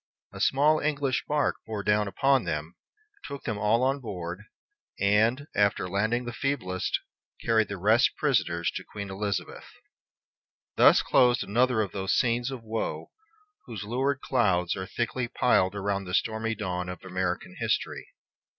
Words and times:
A 0.33 0.39
small 0.41 0.79
English 0.79 1.25
bark 1.27 1.57
bore 1.67 1.83
down 1.83 2.07
upon 2.07 2.43
them, 2.43 2.75
took 3.23 3.43
them 3.43 3.59
all 3.59 3.83
on 3.83 3.99
board, 3.99 4.45
and, 4.99 5.45
after 5.55 5.87
landing 5.87 6.25
the 6.25 6.33
feeblest, 6.33 6.99
carried 7.45 7.67
the 7.67 7.77
rest 7.77 8.15
prisoners 8.17 8.71
to 8.71 8.83
Queen 8.83 9.11
Elizabeth. 9.11 9.69
Thus 10.75 11.03
closed 11.03 11.43
another 11.43 11.81
of 11.83 11.91
those 11.91 12.15
scenes 12.17 12.49
of 12.49 12.63
woe 12.63 13.11
whose 13.67 13.83
lurid 13.83 14.21
clouds 14.21 14.75
are 14.75 14.87
thickly 14.87 15.27
piled 15.27 15.75
around 15.75 16.05
the 16.05 16.15
stormy 16.15 16.55
dawn 16.55 16.89
of 16.89 17.03
American 17.03 17.57
history. 17.59 18.07